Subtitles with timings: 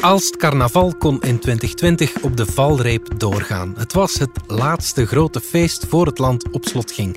[0.00, 3.74] Aalst Carnaval kon in 2020 op de valreep doorgaan.
[3.76, 7.16] Het was het laatste grote feest voor het land op slot ging.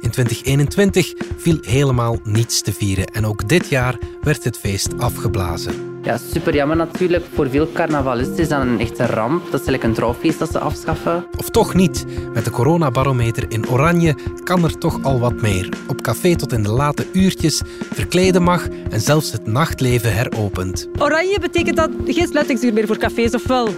[0.00, 5.93] In 2021 viel helemaal niets te vieren en ook dit jaar werd het feest afgeblazen.
[6.04, 7.24] Ja, super jammer natuurlijk.
[7.34, 9.42] Voor veel carnavalisten is dat een echte ramp.
[9.50, 11.26] Dat is eigenlijk een trouwfeest dat ze afschaffen.
[11.36, 12.04] Of toch niet.
[12.32, 15.68] Met de coronabarometer in oranje kan er toch al wat meer.
[15.88, 17.62] Op café tot in de late uurtjes,
[17.92, 20.88] verkleden mag en zelfs het nachtleven heropent.
[20.98, 23.68] Oranje betekent dat geen sluitingsuur meer voor cafés, of wel?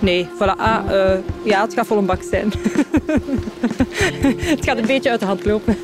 [0.00, 0.56] Nee, voilà.
[0.56, 1.12] Ah, uh,
[1.44, 2.52] ja, het gaat vol een bak zijn.
[4.54, 5.76] het gaat een beetje uit de hand lopen.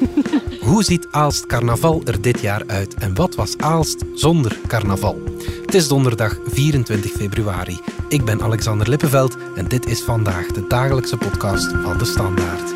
[0.61, 5.34] Hoe ziet Aalst carnaval er dit jaar uit en wat was Aalst zonder carnaval?
[5.67, 7.81] Het is donderdag 24 februari.
[8.09, 12.73] Ik ben Alexander Lippenveld en dit is vandaag de dagelijkse podcast van de Standaard.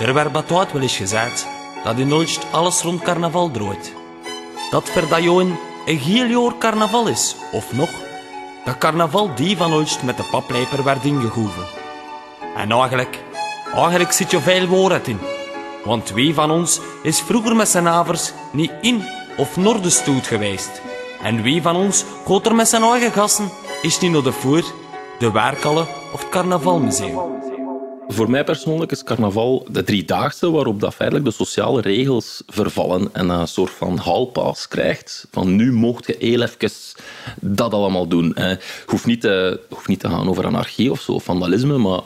[0.00, 1.46] Er werd betoid wel eens gezegd
[1.84, 4.03] dat in Ulst alles rond carnaval draait.
[4.74, 7.90] Dat verdajoen een heel jaar carnaval is, of nog,
[8.64, 11.66] dat carnaval die van Ulst met de paplijper werd ingegoven.
[12.56, 13.22] En eigenlijk,
[13.74, 15.20] eigenlijk zit je veel woord in.
[15.84, 19.04] Want wie van ons is vroeger met zijn avers niet in
[19.36, 20.82] of naar de stoet geweest?
[21.22, 23.50] En wie van ons gaat er met zijn eigen gassen
[23.82, 24.64] is niet naar de voer,
[25.18, 27.33] de werkhallen of het carnavalmuseum?
[28.08, 33.28] Voor mij persoonlijk is carnaval de driedaagse waarop dat feitelijk de sociale regels vervallen en
[33.28, 35.26] een soort van haalpaas krijgt.
[35.30, 36.46] Van nu mocht je heel
[37.40, 38.32] dat allemaal doen.
[38.34, 42.00] Het hoeft niet te, hoeft niet te gaan over anarchie of zo, vandalisme, maar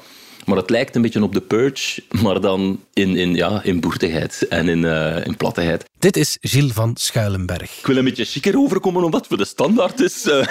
[0.48, 4.46] maar het lijkt een beetje op de Purge, maar dan in, in, ja, in boertigheid
[4.48, 5.84] en in, uh, in plattigheid.
[5.98, 7.78] Dit is Gilles van Schuilenberg.
[7.78, 10.26] Ik wil een beetje chiquer overkomen omdat het voor de standaard is.
[10.26, 10.46] Uh,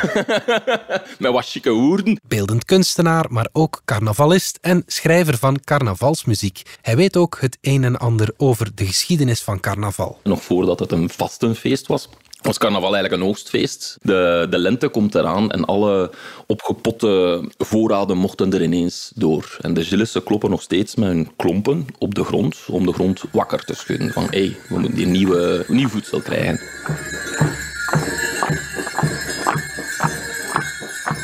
[1.19, 2.19] met wat chique woorden.
[2.27, 6.61] Beeldend kunstenaar, maar ook carnavalist en schrijver van carnavalsmuziek.
[6.81, 10.19] Hij weet ook het een en ander over de geschiedenis van carnaval.
[10.23, 12.09] Nog voordat het een vastenfeest was,
[12.47, 13.97] was carnaval eigenlijk een oogstfeest.
[14.01, 16.11] De, de lente komt eraan en alle
[16.45, 19.57] opgepotte voorraden mochten er ineens door.
[19.61, 23.23] En de Gillissen kloppen nog steeds met hun klompen op de grond om de grond
[23.31, 24.11] wakker te schudden.
[24.11, 26.59] Van hé, hey, we moeten hier nieuwe, nieuw voedsel krijgen.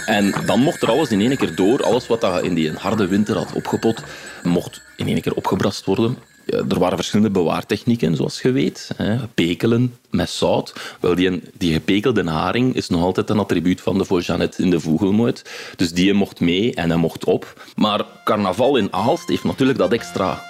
[0.06, 1.84] En dan mocht er alles in één keer door.
[1.84, 4.04] Alles wat dat in die harde winter had opgepot,
[4.44, 8.90] mocht in één keer opgebrast worden er waren verschillende bewaartechnieken, zoals je weet.
[9.34, 10.74] Pekelen met zout.
[11.00, 14.80] Wel, die, die gepekelde haring is nog altijd een attribuut van de Jeannette in de
[14.80, 15.44] vogelmoot.
[15.76, 17.64] Dus die mocht mee en hij mocht op.
[17.76, 20.42] Maar carnaval in Aalst heeft natuurlijk dat extra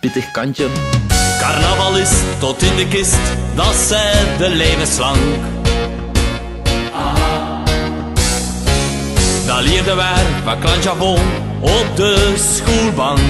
[0.00, 0.66] pittig kantje.
[1.40, 3.20] Carnaval is tot in de kist,
[3.54, 5.18] dat zei de levenslang.
[9.46, 11.20] Dat leerde wij van Clanjavon
[11.60, 13.20] op de schoolbank.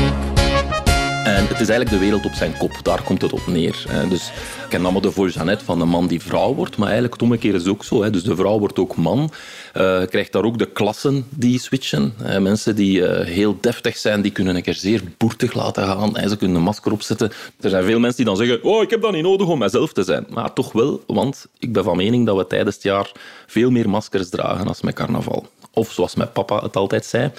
[1.30, 3.86] Het is eigenlijk de wereld op zijn kop, daar komt het op neer.
[4.08, 7.12] Dus ik ken allemaal de voor Jeannette van de man die vrouw wordt, maar eigenlijk
[7.12, 8.10] het omgekeerde is ook zo.
[8.10, 9.30] Dus de vrouw wordt ook man.
[9.76, 12.14] Uh, krijgt daar ook de klassen die switchen.
[12.38, 16.16] Mensen die uh, heel deftig zijn, die kunnen een keer zeer boertig laten gaan.
[16.16, 17.32] En ze kunnen een masker opzetten.
[17.60, 19.92] Er zijn veel mensen die dan zeggen, oh, ik heb dat niet nodig om mezelf
[19.92, 20.26] te zijn.
[20.28, 23.12] Maar toch wel, want ik ben van mening dat we tijdens het jaar
[23.46, 25.46] veel meer maskers dragen als met carnaval.
[25.72, 27.30] Of zoals mijn papa het altijd zei,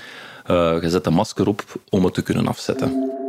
[0.47, 3.19] uh, je zet een masker op om het te kunnen afzetten.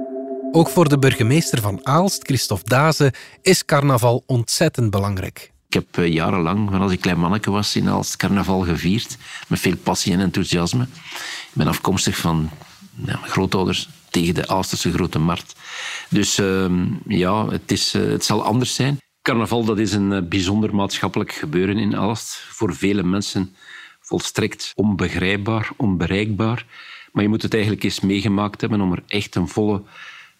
[0.54, 5.52] Ook voor de burgemeester van Aalst, Christophe Daze, is carnaval ontzettend belangrijk.
[5.68, 9.16] Ik heb eh, jarenlang, van als ik klein manneke was, in Aalst carnaval gevierd.
[9.48, 10.82] Met veel passie en enthousiasme.
[10.82, 12.50] Ik ben afkomstig van
[12.94, 15.54] mijn grootouders tegen de Aalsterse Grote Markt.
[16.08, 19.00] Dus ehm, ja, het, is, eh, het zal anders zijn.
[19.22, 22.44] Carnaval dat is een eh, bijzonder maatschappelijk gebeuren in Aalst.
[22.48, 23.54] Voor vele mensen
[24.00, 26.66] volstrekt onbegrijpbaar, onbereikbaar.
[27.12, 29.82] Maar je moet het eigenlijk eens meegemaakt hebben om er echt een volle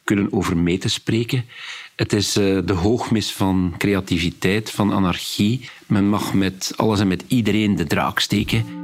[0.05, 1.45] kunnen over mee te spreken.
[1.97, 5.69] Het is uh, de hoogmis van creativiteit, van anarchie.
[5.87, 8.82] Men mag met alles en met iedereen de draak steken.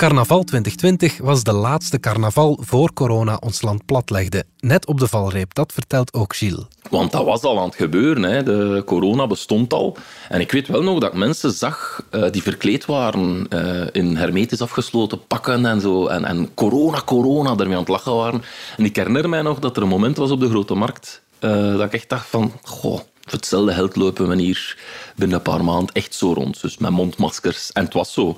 [0.00, 4.44] Carnaval 2020 was de laatste carnaval voor corona ons land platlegde.
[4.58, 6.64] Net op de valreep, dat vertelt ook Gilles.
[6.90, 8.22] Want dat was al aan het gebeuren.
[8.22, 8.42] Hè.
[8.42, 9.96] De corona bestond al.
[10.28, 14.16] En ik weet wel nog dat ik mensen zag uh, die verkleed waren uh, in
[14.16, 16.06] hermetisch afgesloten pakken en zo.
[16.06, 18.42] En, en corona, corona, ermee aan het lachen waren.
[18.76, 21.50] En ik herinner mij nog dat er een moment was op de Grote Markt uh,
[21.76, 22.52] dat ik echt dacht van...
[22.62, 23.00] Goh,
[23.30, 24.78] hetzelfde geld lopen we hier
[25.16, 26.60] binnen een paar maanden echt zo rond.
[26.60, 27.72] Dus met mondmaskers.
[27.72, 28.36] En het was zo.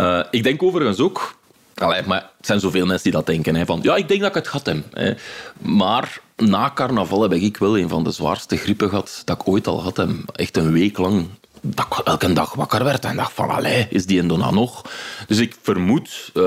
[0.00, 1.38] Uh, ik denk overigens ook...
[1.74, 3.56] Allee, maar het zijn zoveel mensen die dat denken.
[3.56, 4.84] Hè, van, ja, ik denk dat ik het gehad heb.
[4.90, 5.12] Hè.
[5.58, 9.66] Maar na carnaval heb ik wel een van de zwaarste grippen gehad dat ik ooit
[9.66, 10.06] al had.
[10.32, 11.26] Echt een week lang
[11.60, 14.82] dat ik elke dag wakker werd en dacht van, allee, is die Indona nog?
[15.26, 16.44] Dus ik vermoed, uh,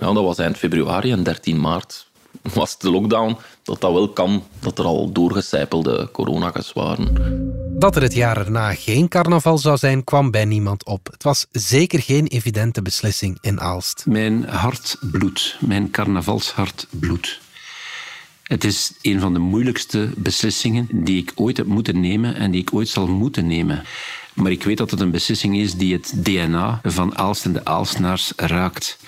[0.00, 2.06] ja, dat was eind februari en 13 maart
[2.54, 7.69] was de lockdown, dat dat wel kan, dat er al doorgecijpelde corona's waren.
[7.80, 11.08] Dat er het jaar erna geen carnaval zou zijn, kwam bij niemand op.
[11.10, 14.04] Het was zeker geen evidente beslissing in Aalst.
[14.06, 17.40] Mijn hart bloedt, mijn carnavalshart bloedt.
[18.42, 22.60] Het is een van de moeilijkste beslissingen die ik ooit heb moeten nemen en die
[22.60, 23.84] ik ooit zal moeten nemen.
[24.34, 27.64] Maar ik weet dat het een beslissing is die het DNA van Aalst en de
[27.64, 28.98] Aalstenaars raakt.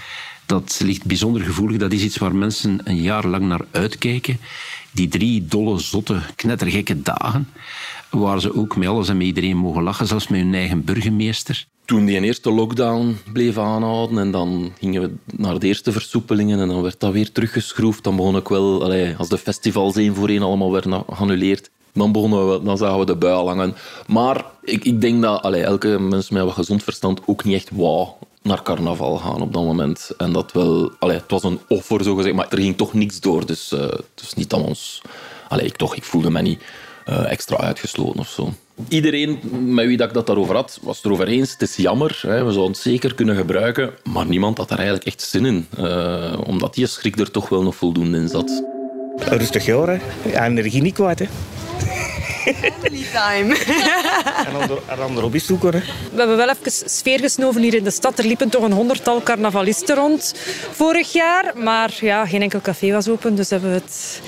[0.46, 1.76] Dat ligt bijzonder gevoelig.
[1.78, 4.40] Dat is iets waar mensen een jaar lang naar uitkijken.
[4.90, 7.48] Die drie dolle, zotte, knettergekke dagen.
[8.12, 11.66] Waar ze ook met alles en met iedereen mogen lachen, zelfs met hun eigen burgemeester.
[11.84, 16.68] Toen die eerste lockdown bleef aanhouden en dan gingen we naar de eerste versoepelingen en
[16.68, 18.04] dan werd dat weer teruggeschroefd.
[18.04, 22.52] Dan begon ik wel, als de festivals één voor één allemaal werden geannuleerd, dan, begonnen
[22.52, 23.74] we, dan zagen we de bui hangen.
[24.06, 28.08] Maar ik, ik denk dat elke mens met wat gezond verstand ook niet echt wou
[28.42, 30.10] naar carnaval gaan op dat moment.
[30.16, 33.46] En dat wel, het was een offer zo gezegd, maar er ging toch niks door.
[33.46, 35.02] Dus uh, het niet aan ons.
[35.48, 36.62] Allee, ik, toch, ik voelde me niet
[37.08, 38.52] uh, extra uitgesloten of zo.
[38.88, 39.40] Iedereen
[39.74, 41.52] met wie ik dat daarover had, was het erover eens.
[41.52, 43.90] Het is jammer, hè, we zouden het zeker kunnen gebruiken.
[44.12, 45.66] Maar niemand had er eigenlijk echt zin in.
[45.78, 48.64] Uh, omdat die schrik er toch wel nog voldoende in zat.
[49.16, 49.98] Rustig jaar, hè.
[50.44, 51.26] Energie niet kwijt, hè.
[52.42, 53.56] Family time.
[54.88, 55.72] en dan erop is zoeken.
[55.72, 55.78] Hè.
[56.12, 58.18] We hebben wel even sfeer gesnoven hier in de stad.
[58.18, 60.34] Er liepen toch een honderdtal carnavalisten rond
[60.70, 61.52] vorig jaar.
[61.56, 63.34] Maar ja, geen enkel café was open.
[63.34, 64.20] Dus hebben we het...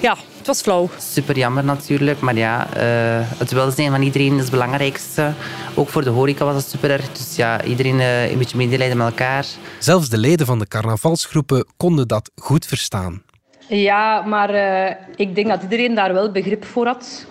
[0.00, 0.88] Ja, het was flauw.
[0.98, 2.20] Super jammer natuurlijk.
[2.20, 5.32] Maar ja, uh, het welzijn van iedereen is het belangrijkste.
[5.74, 7.12] Ook voor de horeca was het super erg.
[7.12, 9.46] Dus ja, iedereen uh, een beetje medelijden met elkaar.
[9.78, 13.22] Zelfs de leden van de carnavalsgroepen konden dat goed verstaan.
[13.68, 17.26] Ja, maar uh, ik denk dat iedereen daar wel begrip voor had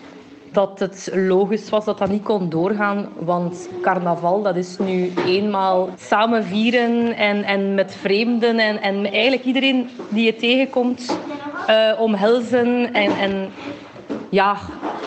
[0.52, 3.10] dat het logisch was dat dat niet kon doorgaan.
[3.18, 9.44] Want carnaval, dat is nu eenmaal samen vieren en, en met vreemden en, en eigenlijk
[9.44, 11.18] iedereen die je tegenkomt
[11.70, 12.94] uh, omhelzen.
[12.94, 13.50] En, en
[14.30, 14.58] ja,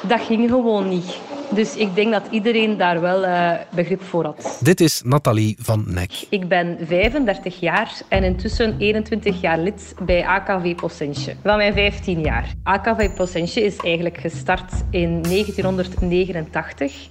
[0.02, 1.18] dat ging gewoon niet.
[1.54, 4.58] Dus ik denk dat iedereen daar wel uh, begrip voor had.
[4.60, 6.26] Dit is Nathalie van Nek.
[6.28, 11.34] Ik ben 35 jaar en intussen 21 jaar lid bij AKV Possentje.
[11.42, 12.52] Van mijn 15 jaar.
[12.62, 17.08] AKV Possentje is eigenlijk gestart in 1989.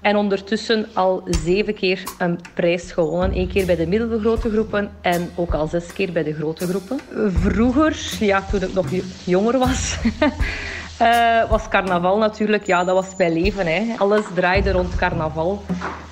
[0.00, 3.38] En ondertussen al zeven keer een prijs gewonnen.
[3.38, 7.00] Eén keer bij de middelgrote groepen en ook al zes keer bij de grote groepen.
[7.32, 8.86] Vroeger, ja, toen ik nog
[9.24, 9.98] jonger was,
[11.02, 13.66] Uh, was carnaval natuurlijk, ja, dat was mijn leven.
[13.66, 13.94] Hè.
[13.98, 15.62] Alles draaide rond carnaval.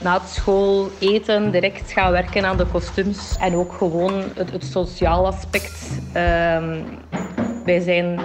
[0.01, 3.37] Na het school eten, direct gaan werken aan de kostuums.
[3.41, 5.91] En ook gewoon het, het sociaal aspect.
[6.07, 6.15] Uh,
[7.65, 8.21] wij zijn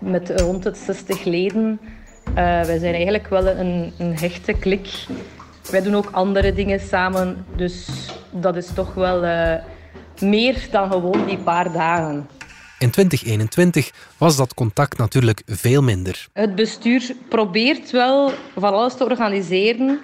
[0.00, 1.80] met rond het 60 leden.
[2.28, 5.06] Uh, wij zijn eigenlijk wel een, een hechte klik.
[5.70, 7.46] Wij doen ook andere dingen samen.
[7.56, 7.88] Dus
[8.30, 9.54] dat is toch wel uh,
[10.20, 12.28] meer dan gewoon die paar dagen.
[12.78, 16.26] In 2021 was dat contact natuurlijk veel minder.
[16.32, 20.00] Het bestuur probeert wel van alles te organiseren.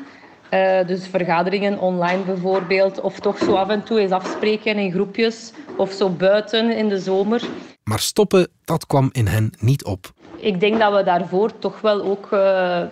[0.50, 3.00] Uh, dus vergaderingen online bijvoorbeeld.
[3.00, 5.52] Of toch zo af en toe eens afspreken in groepjes.
[5.76, 7.42] Of zo buiten in de zomer.
[7.84, 10.12] Maar stoppen, dat kwam in hen niet op.
[10.36, 12.82] Ik denk dat we daarvoor toch wel ook uh,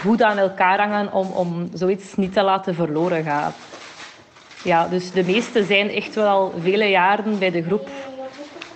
[0.00, 3.52] goed aan elkaar hangen om, om zoiets niet te laten verloren gaan.
[4.64, 7.88] Ja, dus de meesten zijn echt wel al vele jaren bij de groep.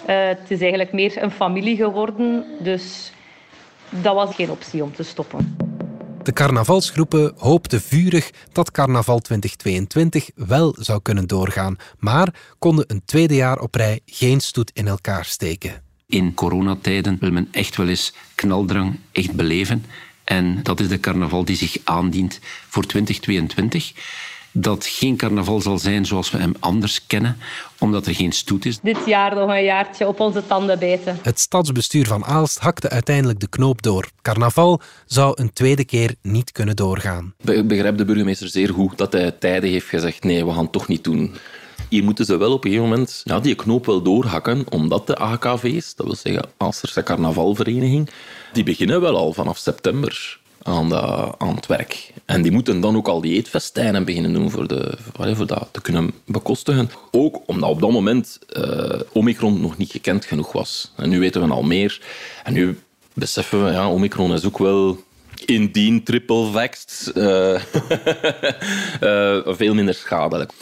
[0.08, 3.12] Uh, het is eigenlijk meer een familie geworden, dus
[3.88, 5.56] dat was geen optie om te stoppen.
[6.22, 13.34] De carnavalsgroepen hoopten vurig dat carnaval 2022 wel zou kunnen doorgaan, maar konden een tweede
[13.34, 15.82] jaar op rij geen stoet in elkaar steken.
[16.06, 19.84] In coronatijden wil men echt wel eens knaldrang echt beleven.
[20.24, 23.92] En dat is de carnaval die zich aandient voor 2022
[24.56, 27.36] dat geen carnaval zal zijn zoals we hem anders kennen,
[27.78, 28.80] omdat er geen stoet is.
[28.80, 31.18] Dit jaar nog een jaartje op onze tanden bijten.
[31.22, 34.10] Het stadsbestuur van Aalst hakte uiteindelijk de knoop door.
[34.22, 37.34] Carnaval zou een tweede keer niet kunnen doorgaan.
[37.44, 40.72] Ik begrijp de burgemeester zeer goed dat hij tijden heeft gezegd nee, we gaan het
[40.72, 41.34] toch niet doen.
[41.88, 45.16] Hier moeten ze wel op een gegeven moment ja, die knoop wel doorhakken, omdat de
[45.16, 48.10] AKV's, dat wil zeggen Aalsterse Carnavalvereniging,
[48.52, 50.94] die beginnen wel al vanaf september aan,
[51.38, 52.12] aan het werk.
[52.24, 55.80] En die moeten dan ook al die eetfestijnen beginnen doen voor, de, voor dat te
[55.80, 56.90] kunnen bekostigen.
[57.10, 60.92] Ook omdat op dat moment uh, Omicron nog niet gekend genoeg was.
[60.96, 62.00] En nu weten we al meer.
[62.44, 62.78] En nu
[63.12, 64.98] beseffen we, ja, Omicron is ook wel
[65.44, 67.60] indien triple vaxxed uh,
[69.00, 70.52] uh, veel minder schadelijk.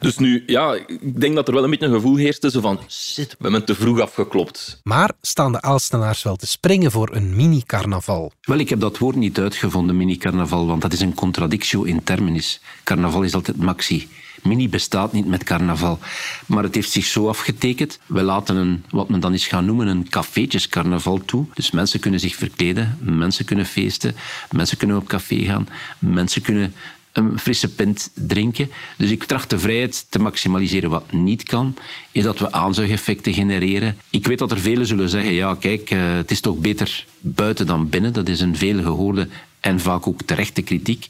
[0.00, 2.80] Dus nu, ja, ik denk dat er wel een beetje een gevoel heerst zo van
[2.88, 4.80] shit, we hebben te vroeg afgeklopt.
[4.82, 8.32] Maar staan de Aalstenaars wel te springen voor een mini-carnaval?
[8.40, 12.60] Wel, ik heb dat woord niet uitgevonden, mini-carnaval, want dat is een contradictio in terminis.
[12.84, 14.08] Carnaval is altijd maxi.
[14.42, 15.98] Mini bestaat niet met carnaval.
[16.46, 17.98] Maar het heeft zich zo afgetekend.
[18.06, 21.46] We laten een, wat men dan is gaan noemen, een cafeetjescarnaval toe.
[21.54, 24.14] Dus mensen kunnen zich verkleden, mensen kunnen feesten,
[24.50, 26.74] mensen kunnen op café gaan, mensen kunnen
[27.12, 28.70] een frisse pint drinken.
[28.96, 30.90] Dus ik tracht de vrijheid te maximaliseren.
[30.90, 31.74] Wat niet kan,
[32.12, 33.96] is dat we aanzuigeffecten genereren.
[34.10, 37.66] Ik weet dat er velen zullen zeggen, ja kijk, eh, het is toch beter buiten
[37.66, 38.12] dan binnen.
[38.12, 39.28] Dat is een veel gehoorde
[39.60, 41.08] en vaak ook terechte kritiek.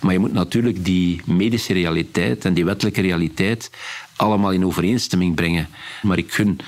[0.00, 3.70] Maar je moet natuurlijk die medische realiteit en die wettelijke realiteit
[4.16, 5.68] allemaal in overeenstemming brengen.
[6.02, 6.58] Maar ik gun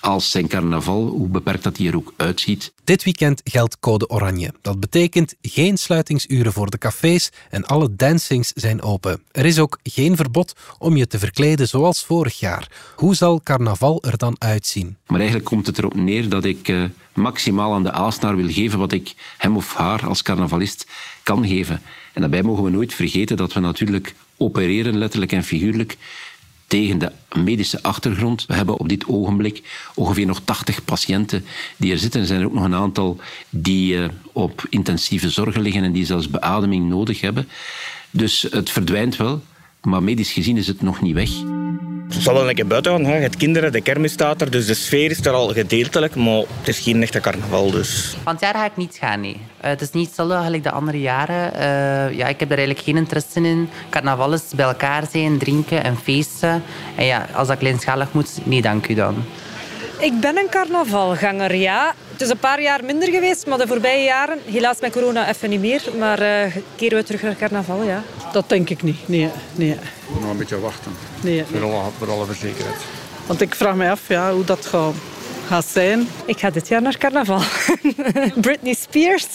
[0.00, 2.72] als zijn carnaval, hoe beperkt dat hij er ook uitziet.
[2.84, 4.52] Dit weekend geldt code oranje.
[4.62, 9.22] Dat betekent geen sluitingsuren voor de cafés en alle dancings zijn open.
[9.32, 12.70] Er is ook geen verbod om je te verkleden zoals vorig jaar.
[12.96, 14.96] Hoe zal carnaval er dan uitzien?
[15.06, 16.84] Maar eigenlijk komt het erop neer dat ik uh,
[17.14, 20.86] maximaal aan de Aalsnaar wil geven wat ik hem of haar als carnavalist
[21.22, 21.82] kan geven.
[22.12, 25.96] En daarbij mogen we nooit vergeten dat we natuurlijk opereren, letterlijk en figuurlijk,
[26.66, 28.46] tegen de medische achtergrond.
[28.46, 29.62] We hebben op dit ogenblik
[29.94, 31.44] ongeveer nog 80 patiënten
[31.76, 32.20] die er zitten.
[32.20, 33.18] Er zijn er ook nog een aantal
[33.50, 37.48] die uh, op intensieve zorgen liggen en die zelfs beademing nodig hebben.
[38.10, 39.42] Dus het verdwijnt wel,
[39.82, 41.30] maar medisch gezien is het nog niet weg.
[42.08, 43.04] Het zal wel een keer buiten gaan.
[43.04, 43.18] Hè.
[43.18, 46.68] Het kinderen, de kermis staat er, dus de sfeer is er al gedeeltelijk, maar het
[46.68, 47.70] is geen echte carnaval.
[47.70, 48.16] Dus.
[48.22, 49.36] Van het jaar ga ik niet gaan, nee.
[49.36, 51.52] Uh, het is niet hetzelfde als de andere jaren.
[51.54, 53.68] Uh, ja, ik heb er eigenlijk geen interesse in.
[53.90, 56.62] Carnaval is bij elkaar zijn, drinken en feesten.
[56.96, 59.24] En ja, als dat kleinschalig moet, nee dank u dan.
[59.98, 61.94] Ik ben een carnavalganger, ja.
[62.16, 65.50] Het is een paar jaar minder geweest, maar de voorbije jaren, helaas met corona even
[65.50, 65.82] niet meer.
[65.98, 68.02] Maar uh, keren we terug naar carnaval, ja.
[68.32, 69.30] Dat denk ik niet, nee.
[69.54, 69.76] nee.
[70.20, 70.92] Nog een beetje wachten.
[71.20, 71.44] Nee.
[71.44, 72.76] Voor, alle, voor alle verzekerheid.
[73.26, 74.94] Want ik vraag me af ja, hoe dat gaat,
[75.46, 76.08] gaat zijn.
[76.24, 77.40] Ik ga dit jaar naar carnaval.
[78.40, 79.26] Britney Spears.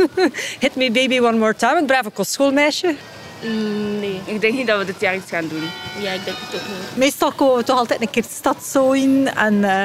[0.60, 1.74] Hit me baby one more time.
[1.76, 2.94] Het brave kostschoolmeisje.
[3.42, 5.62] Mm, nee, ik denk niet dat we dit jaar iets gaan doen.
[6.00, 6.96] Ja, ik denk het ook niet.
[6.96, 9.28] Meestal komen we toch altijd een keer de stad zo in.
[9.34, 9.84] En uh,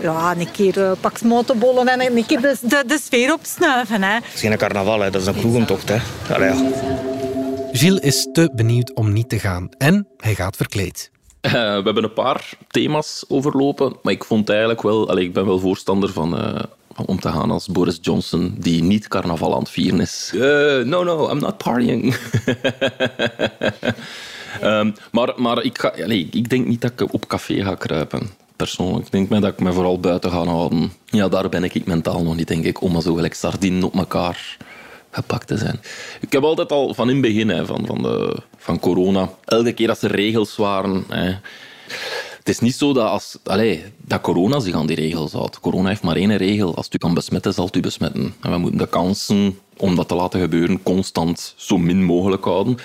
[0.00, 4.02] ja, een keer uh, pak motorbollen en een keer de, de, de sfeer opsnuiven.
[4.02, 4.14] Hè.
[4.14, 5.10] Het is geen carnaval, hè.
[5.10, 5.88] dat is een kroegentocht.
[5.88, 5.98] Hè.
[6.34, 6.72] Allee, ja.
[7.72, 9.68] Gilles is te benieuwd om niet te gaan.
[9.78, 11.10] En hij gaat verkleed.
[11.42, 15.08] Uh, we hebben een paar thema's overlopen, maar ik vond eigenlijk wel...
[15.08, 16.34] Allez, ik ben wel voorstander van
[17.06, 20.32] om te gaan als Boris Johnson, die niet carnaval aan het vieren is.
[20.34, 20.42] Uh,
[20.84, 22.16] no, no, I'm not partying.
[24.62, 28.30] um, maar maar ik, ga, nee, ik denk niet dat ik op café ga kruipen.
[28.56, 29.06] Persoonlijk.
[29.06, 30.92] Ik denk dat ik me vooral buiten ga houden.
[31.04, 34.56] Ja, daar ben ik mentaal nog niet, denk ik, om zo gelijk sardinen op elkaar
[35.10, 35.80] gepakt te zijn.
[36.20, 39.72] Ik heb altijd al van in het begin hè, van, van, de, van corona, elke
[39.72, 41.04] keer als er regels waren...
[41.08, 41.34] Hè,
[42.48, 45.60] het is niet zo dat, als, allez, dat corona zich aan die regels houdt.
[45.60, 46.76] Corona heeft maar één regel.
[46.76, 48.34] Als u kan besmetten, zal u besmetten.
[48.40, 52.76] En we moeten de kansen om dat te laten gebeuren constant zo min mogelijk houden.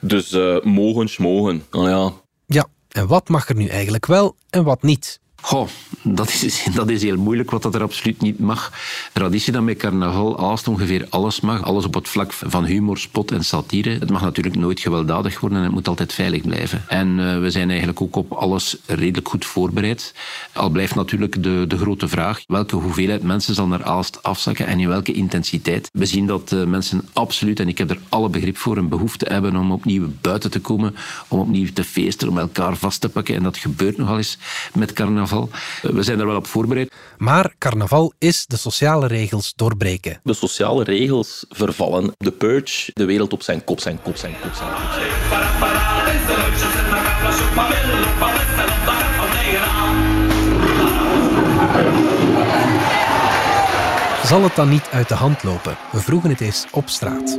[0.00, 1.64] Dus uh, mogen, mogen.
[1.70, 2.12] Oh, ja.
[2.46, 5.20] ja, en wat mag er nu eigenlijk wel en wat niet?
[5.46, 5.68] Goh,
[6.02, 8.72] dat is, dat is heel moeilijk, wat dat er absoluut niet mag.
[9.12, 11.62] Traditie dan met carnaval, Aalst ongeveer alles mag.
[11.62, 13.90] Alles op het vlak van humor, spot en satire.
[13.90, 16.84] Het mag natuurlijk nooit gewelddadig worden en het moet altijd veilig blijven.
[16.88, 20.14] En uh, we zijn eigenlijk ook op alles redelijk goed voorbereid.
[20.52, 24.80] Al blijft natuurlijk de, de grote vraag, welke hoeveelheid mensen zal naar Aalst afzakken en
[24.80, 25.88] in welke intensiteit.
[25.92, 29.26] We zien dat uh, mensen absoluut, en ik heb er alle begrip voor, een behoefte
[29.28, 30.94] hebben om opnieuw buiten te komen,
[31.28, 33.34] om opnieuw te feesten, om elkaar vast te pakken.
[33.34, 34.38] En dat gebeurt nogal eens
[34.72, 35.34] met carnaval.
[35.82, 36.92] We zijn er wel op voorbereid.
[37.16, 40.20] Maar carnaval is de sociale regels doorbreken.
[40.22, 42.12] De sociale regels vervallen.
[42.16, 44.92] De purge, de wereld op zijn kop, zijn kop, zijn kop, zijn kop.
[44.92, 45.26] Zijn
[54.26, 55.76] Zal het dan niet uit de hand lopen?
[55.92, 57.38] We vroegen het eens op straat.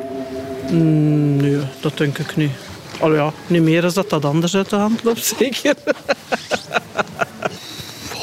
[0.71, 2.51] Mm, nee, dat denk ik niet.
[2.99, 5.75] Al ja, niet meer als dat dat anders uit de hand loopt, zeker.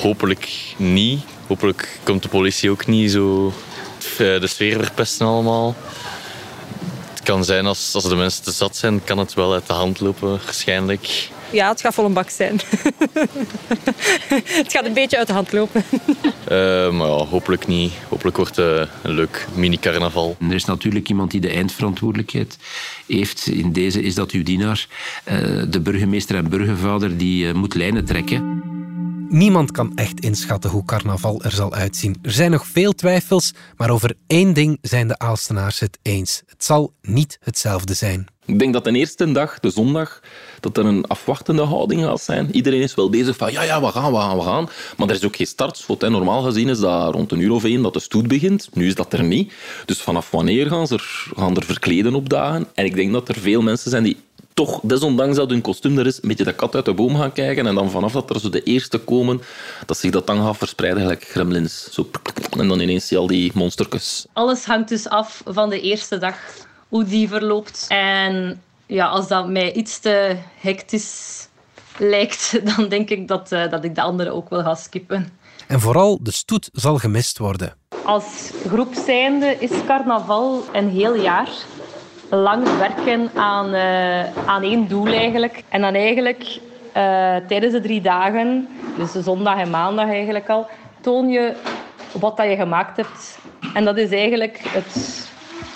[0.05, 1.21] Hopelijk niet.
[1.47, 3.53] Hopelijk komt de politie ook niet zo
[4.17, 5.75] de sfeer verpesten allemaal.
[7.11, 9.73] Het kan zijn als, als de mensen te zat zijn, kan het wel uit de
[9.73, 11.29] hand lopen waarschijnlijk.
[11.51, 12.61] Ja, het gaat vol een bak zijn.
[14.63, 15.85] het gaat een beetje uit de hand lopen.
[15.93, 17.93] Uh, maar ja, hopelijk niet.
[18.09, 20.37] Hopelijk wordt het een leuk mini-carnaval.
[20.41, 22.59] Er is natuurlijk iemand die de eindverantwoordelijkheid
[23.07, 23.47] heeft.
[23.47, 24.87] In deze is dat uw dienaar.
[25.29, 28.54] Uh, de burgemeester en burgervader die uh, moet lijnen trekken.
[29.35, 32.17] Niemand kan echt inschatten hoe carnaval er zal uitzien.
[32.23, 36.43] Er zijn nog veel twijfels, maar over één ding zijn de Aalstenaars het eens.
[36.47, 38.27] Het zal niet hetzelfde zijn.
[38.45, 40.21] Ik denk dat de eerste dag, de zondag,
[40.61, 42.55] dat er een afwachtende houding gaat zijn.
[42.55, 44.69] Iedereen is wel bezig van ja, ja, we gaan, we gaan, we gaan.
[44.97, 46.01] Maar er is ook geen startschot.
[46.01, 46.11] Hè.
[46.11, 48.69] Normaal gezien is dat rond een uur of één dat de stoet begint.
[48.73, 49.53] Nu is dat er niet.
[49.85, 52.67] Dus vanaf wanneer gaan ze er, gaan er verkleden op dagen?
[52.75, 54.17] En ik denk dat er veel mensen zijn die
[54.55, 57.33] toch, desondanks dat hun kostuum er is, een beetje de kat uit de boom gaan
[57.33, 57.67] kijken.
[57.67, 59.43] En dan vanaf dat er zo de eerste komen,
[59.87, 61.89] dat zich dat dan gaat verspreiden, gelijk gremlins.
[61.93, 62.11] Zo,
[62.59, 64.27] en dan ineens zie je al die monstertjes.
[64.33, 66.37] Alles hangt dus af van de eerste dag,
[66.89, 67.87] hoe die verloopt.
[67.89, 71.49] En ja, als dat mij iets te hectisch
[71.99, 75.29] lijkt, dan denk ik dat, uh, dat ik de andere ook wel ga skippen.
[75.67, 77.77] En vooral de stoet zal gemist worden.
[78.05, 81.49] Als groep zijnde is carnaval een heel jaar
[82.37, 85.63] lang werken aan, uh, aan één doel eigenlijk.
[85.69, 86.43] En dan eigenlijk
[86.97, 90.67] uh, tijdens de drie dagen, dus de zondag en maandag eigenlijk al,
[91.01, 91.55] toon je
[92.13, 93.39] wat dat je gemaakt hebt.
[93.75, 95.29] En dat is eigenlijk het,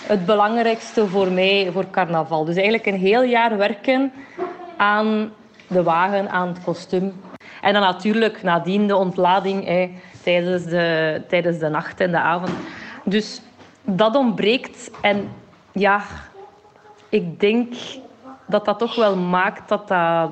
[0.03, 2.45] het belangrijkste voor mij voor carnaval.
[2.45, 4.13] Dus eigenlijk een heel jaar werken
[4.77, 5.33] aan
[5.67, 7.21] de wagen, aan het kostuum.
[7.61, 9.89] En dan natuurlijk nadien de ontlading
[10.23, 12.53] tijdens, de, tijdens de nacht en de avond.
[13.05, 13.41] Dus
[13.85, 14.91] dat ontbreekt.
[15.01, 15.29] En
[15.73, 16.03] ja,
[17.09, 17.75] ik denk
[18.47, 20.31] dat dat toch wel maakt dat dat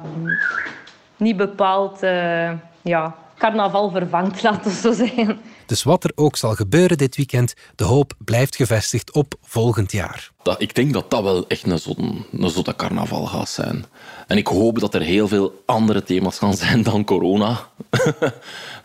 [1.17, 2.53] niet bepaald uh,
[2.83, 5.41] ja, carnaval vervangt, laten we zo zeggen.
[5.67, 10.31] Dus wat er ook zal gebeuren dit weekend, de hoop blijft gevestigd op volgend jaar.
[10.43, 13.85] Dat, ik denk dat dat wel echt een zotte, een zotte carnaval gaat zijn.
[14.27, 17.59] En ik hoop dat er heel veel andere thema's gaan zijn dan corona.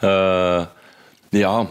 [0.01, 0.65] uh,
[1.29, 1.67] ja,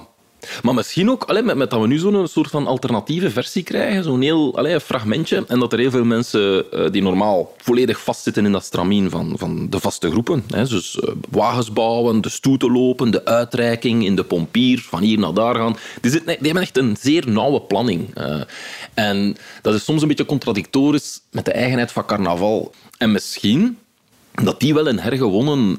[0.63, 4.21] maar misschien ook, met, met, dat we nu zo'n soort van alternatieve versie krijgen, zo'n
[4.21, 8.65] heel fragmentje, en dat er heel veel mensen uh, die normaal volledig vastzitten in dat
[8.65, 13.25] stramien van, van de vaste groepen, hè, dus uh, wagens bouwen, de stoeten lopen, de
[13.25, 17.29] uitreiking in de pompier, van hier naar daar gaan, die, die hebben echt een zeer
[17.29, 18.19] nauwe planning.
[18.19, 18.41] Uh,
[18.95, 22.75] en dat is soms een beetje contradictorisch met de eigenheid van carnaval.
[22.99, 23.79] En misschien
[24.43, 25.79] dat die wel een hergewonnen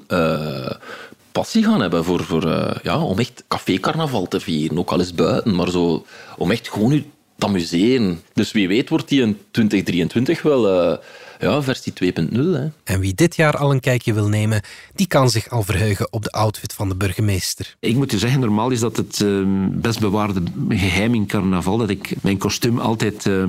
[1.31, 4.77] passie gaan hebben voor, voor, uh, ja, om echt café-carnaval te vieren.
[4.77, 6.05] Ook al is buiten, maar zo,
[6.37, 7.05] om echt gewoon u
[7.37, 8.21] te amuseren.
[8.33, 10.91] Dus wie weet wordt die in 2023 wel...
[10.91, 10.97] Uh,
[11.41, 12.73] ja, versie 2.0.
[12.83, 14.61] En wie dit jaar al een kijkje wil nemen,
[14.95, 17.75] die kan zich al verheugen op de outfit van de burgemeester.
[17.79, 21.89] Ik moet je zeggen, normaal is dat het uh, best bewaarde geheim in carnaval, dat
[21.89, 23.43] ik mijn kostuum altijd uh,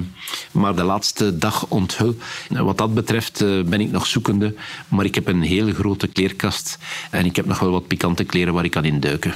[0.52, 2.14] maar de laatste dag onthul.
[2.48, 4.54] Wat dat betreft uh, ben ik nog zoekende,
[4.88, 6.78] maar ik heb een hele grote kleerkast
[7.10, 9.32] en ik heb nog wel wat pikante kleren waar ik kan induiken.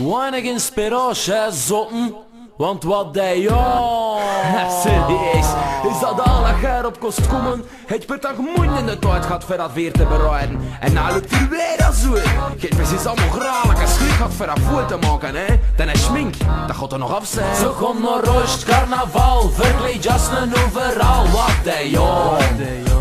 [1.53, 2.26] Zotten.
[2.57, 4.17] Want wat hij ja
[4.83, 5.47] Serieus,
[5.91, 7.65] is dat al dat op kost komen?
[7.87, 10.61] Het per dag moeite de tijd gaat voor dat weer te bereiden.
[10.81, 12.15] En nou lukt hij weer als zo.
[12.57, 15.61] Je precies allemaal graag en schrik gaat voor dat voet te maken, hè?
[15.77, 16.35] Dan is schmink,
[16.67, 17.57] dat gaat er nog af zijn.
[17.57, 21.23] Zo komt naar rust, carnaval, verkleed jassen overal.
[21.23, 22.37] Wat hij ja,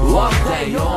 [0.01, 0.94] wat hij ja.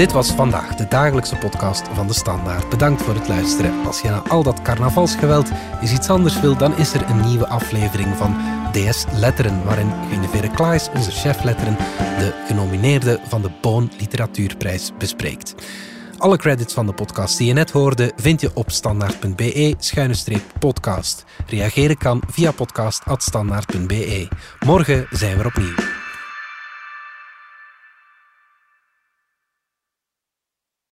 [0.00, 2.68] Dit was vandaag de dagelijkse podcast van de Standaard.
[2.68, 3.86] Bedankt voor het luisteren.
[3.86, 7.46] Als je na al dat carnavalsgeweld eens iets anders wil, dan is er een nieuwe
[7.46, 8.36] aflevering van
[8.72, 11.76] DS Letteren, waarin Guinevere Klaes, onze chef letteren,
[12.18, 15.54] de genomineerde van de Boon Literatuurprijs bespreekt.
[16.18, 21.24] Alle credits van de podcast die je net hoorde vind je op standaard.be-podcast.
[21.46, 24.28] Reageren kan via podcast.standaard.be.
[24.60, 25.99] Morgen zijn we opnieuw.